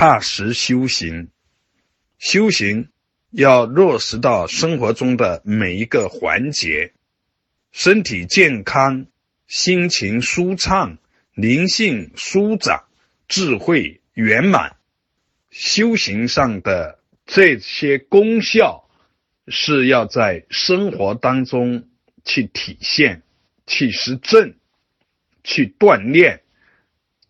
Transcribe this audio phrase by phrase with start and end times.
[0.00, 1.28] 踏实修行。
[2.18, 2.88] 修行
[3.30, 6.94] 要落实到生活中的每一个环节，
[7.70, 9.04] 身体健康，
[9.46, 10.96] 心情舒畅，
[11.34, 12.84] 灵性舒展，
[13.28, 14.78] 智慧圆满。
[15.50, 18.88] 修行上的这些功效，
[19.48, 21.90] 是要在生活当中
[22.24, 23.22] 去体现、
[23.66, 24.54] 去实证、
[25.44, 26.40] 去锻炼、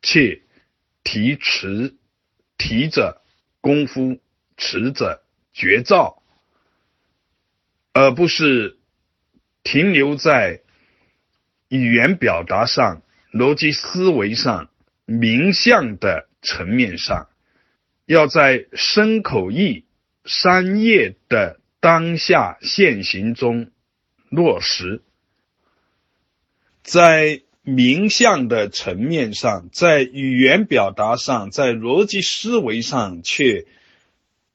[0.02, 0.44] 去
[1.02, 1.96] 提持、
[2.60, 3.22] 提着
[3.62, 4.20] 功夫、
[4.58, 5.22] 持着
[5.54, 6.22] 绝招，
[7.94, 8.78] 而不是
[9.62, 10.60] 停留在
[11.68, 13.00] 语言表达上、
[13.32, 14.68] 逻辑思维上、
[15.06, 17.30] 名相的层面上。
[18.04, 19.86] 要在身口意
[20.26, 23.70] 三业的当下现行中
[24.28, 25.00] 落实，
[26.82, 33.66] 在名相的层面上，在语言表达上，在逻辑思维上去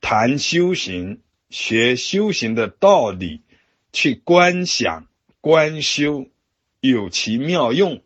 [0.01, 3.41] 谈修行、学修行的道理，
[3.91, 5.07] 去观想、
[5.41, 6.27] 观修，
[6.79, 8.01] 有其妙用。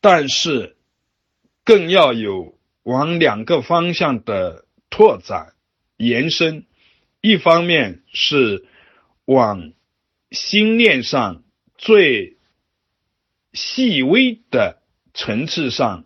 [0.00, 0.76] 但是，
[1.64, 2.54] 更要有。
[2.82, 5.54] 往两个方向的拓展、
[5.96, 6.66] 延伸，
[7.20, 8.64] 一方面是
[9.24, 9.72] 往
[10.30, 11.42] 心念上
[11.76, 12.35] 最
[13.56, 14.80] 细微的
[15.14, 16.04] 层次上、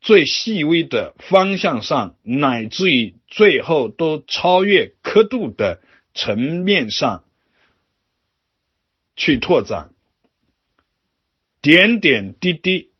[0.00, 5.80] 最细微的方向上，乃至于最后都超越刻度的
[6.14, 7.24] 层面上
[9.14, 9.92] 去拓展，
[11.60, 12.90] 点点滴滴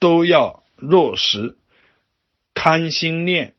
[0.00, 1.56] 都要落实。
[2.54, 3.54] 贪心念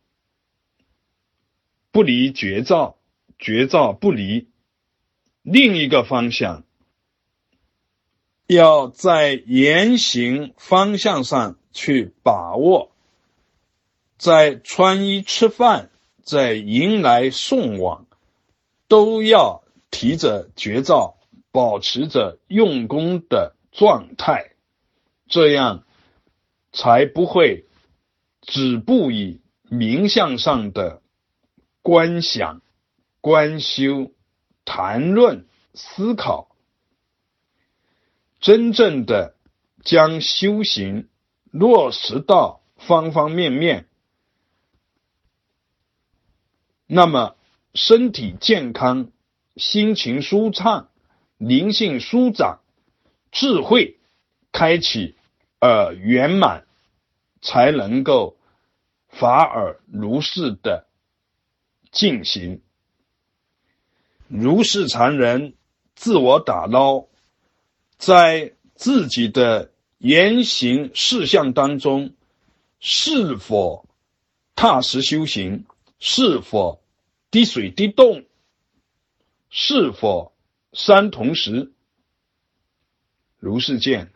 [1.92, 2.98] 不离绝照，
[3.38, 4.48] 绝照不离。
[5.42, 6.65] 另一个方向，
[8.48, 12.92] 要在言行方向上去把握，
[14.18, 15.90] 在穿衣吃饭，
[16.24, 18.06] 在迎来送往，
[18.88, 21.18] 都要提着绝照，
[21.52, 24.52] 保持着用功的状态，
[25.28, 25.84] 这样
[26.72, 27.66] 才不会。
[28.48, 31.02] 止步于名相上的
[31.82, 32.62] 观想、
[33.20, 34.12] 观修、
[34.66, 36.55] 谈论、思考，
[38.46, 39.34] 真正的
[39.84, 41.10] 将修行
[41.50, 43.88] 落实到方方面面，
[46.86, 47.36] 那么
[47.74, 49.10] 身体健康、
[49.56, 50.90] 心情舒畅、
[51.40, 52.60] 灵性舒展、
[53.32, 53.98] 智慧
[54.52, 55.16] 开启
[55.60, 56.68] 而圆满。
[57.42, 58.38] 才能够
[59.08, 60.88] 法尔如是的
[61.92, 62.64] 进行，
[64.28, 65.54] 如是常人
[65.94, 67.06] 自我打捞，
[67.98, 72.14] 在自己的言行事项当中，
[72.80, 73.88] 是否
[74.56, 75.66] 踏实修行？
[76.00, 76.82] 是否
[77.32, 78.26] 滴水滴动？
[79.50, 80.34] 是否
[80.74, 81.72] 三同时？
[83.40, 84.12] 如是见。